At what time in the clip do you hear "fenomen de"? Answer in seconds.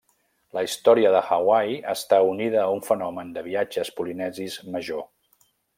2.89-3.47